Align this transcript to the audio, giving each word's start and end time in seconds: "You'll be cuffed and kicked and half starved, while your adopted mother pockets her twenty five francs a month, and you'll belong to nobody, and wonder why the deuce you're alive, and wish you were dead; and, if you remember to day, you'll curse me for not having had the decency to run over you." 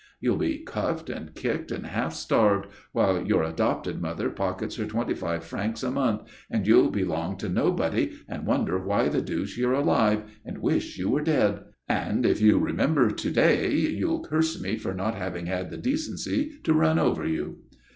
"You'll 0.19 0.37
be 0.37 0.57
cuffed 0.63 1.11
and 1.11 1.35
kicked 1.35 1.71
and 1.71 1.85
half 1.85 2.15
starved, 2.15 2.65
while 2.91 3.21
your 3.23 3.43
adopted 3.43 4.01
mother 4.01 4.31
pockets 4.31 4.77
her 4.77 4.85
twenty 4.87 5.13
five 5.13 5.43
francs 5.43 5.83
a 5.83 5.91
month, 5.91 6.23
and 6.49 6.65
you'll 6.65 6.89
belong 6.89 7.37
to 7.37 7.47
nobody, 7.47 8.11
and 8.27 8.47
wonder 8.47 8.79
why 8.83 9.09
the 9.09 9.21
deuce 9.21 9.59
you're 9.59 9.73
alive, 9.73 10.23
and 10.43 10.57
wish 10.57 10.97
you 10.97 11.09
were 11.11 11.21
dead; 11.21 11.65
and, 11.87 12.25
if 12.25 12.41
you 12.41 12.57
remember 12.57 13.11
to 13.11 13.29
day, 13.29 13.75
you'll 13.75 14.23
curse 14.25 14.59
me 14.59 14.75
for 14.75 14.95
not 14.95 15.13
having 15.13 15.45
had 15.45 15.69
the 15.69 15.77
decency 15.77 16.57
to 16.63 16.73
run 16.73 16.97
over 16.97 17.27
you." 17.27 17.59